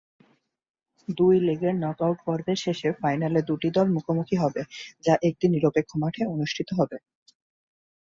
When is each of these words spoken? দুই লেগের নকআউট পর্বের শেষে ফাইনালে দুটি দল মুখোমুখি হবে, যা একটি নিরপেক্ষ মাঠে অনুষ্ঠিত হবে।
দুই 1.09 1.35
লেগের 1.39 1.75
নকআউট 1.75 2.19
পর্বের 2.25 2.57
শেষে 2.57 2.89
ফাইনালে 3.01 3.39
দুটি 3.49 3.69
দল 3.75 3.87
মুখোমুখি 3.95 4.35
হবে, 4.35 4.61
যা 5.03 5.13
একটি 5.29 5.45
নিরপেক্ষ 5.47 5.91
মাঠে 6.01 6.21
অনুষ্ঠিত 6.27 6.69
হবে। 6.79 6.97